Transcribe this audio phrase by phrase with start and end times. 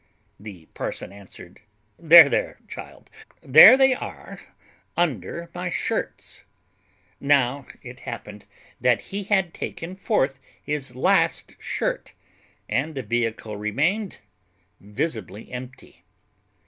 [0.39, 1.61] The parson answered,
[1.99, 3.11] "There, there, child;
[3.43, 4.41] there they are,
[4.97, 6.43] under my shirts."
[7.19, 8.47] Now it happened
[8.79, 12.13] that he had taken forth his last shirt,
[12.67, 14.17] and the vehicle remained
[14.79, 16.03] visibly empty.